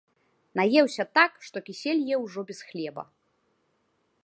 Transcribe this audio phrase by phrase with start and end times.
[0.59, 3.03] Наеўся так, што кісель еў ужо без хлеба.